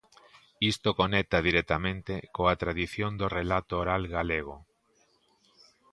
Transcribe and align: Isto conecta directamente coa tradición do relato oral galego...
Isto 0.71 0.89
conecta 1.01 1.45
directamente 1.47 2.13
coa 2.35 2.57
tradición 2.61 3.11
do 3.19 3.27
relato 3.39 3.73
oral 3.83 4.03
galego... 4.15 4.55